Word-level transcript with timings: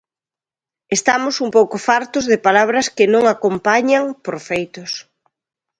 Estamos 0.97 1.35
un 1.45 1.49
pouco 1.57 1.77
fartos 1.87 2.25
de 2.31 2.37
palabras 2.47 2.85
que 2.95 3.05
non 3.13 3.23
acompañan 3.27 4.03
por 4.23 4.37
feitos. 4.47 4.91